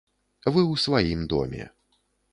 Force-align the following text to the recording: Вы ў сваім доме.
Вы 0.53 0.61
ў 0.61 0.73
сваім 0.85 1.21
доме. 1.35 1.63